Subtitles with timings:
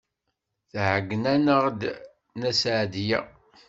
[0.71, 1.81] Tɛeyyen-aneɣ-d
[2.35, 3.19] Nna Seɛdiya.